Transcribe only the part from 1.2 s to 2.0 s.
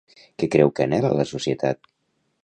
societat?